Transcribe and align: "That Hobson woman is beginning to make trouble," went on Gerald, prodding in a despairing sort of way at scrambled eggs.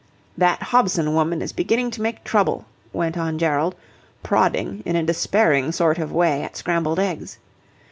"That 0.35 0.63
Hobson 0.63 1.13
woman 1.13 1.43
is 1.43 1.53
beginning 1.53 1.91
to 1.91 2.01
make 2.01 2.23
trouble," 2.23 2.65
went 2.91 3.19
on 3.19 3.37
Gerald, 3.37 3.75
prodding 4.23 4.81
in 4.83 4.95
a 4.95 5.03
despairing 5.03 5.71
sort 5.71 5.99
of 5.99 6.11
way 6.11 6.41
at 6.41 6.57
scrambled 6.57 6.97
eggs. 6.99 7.37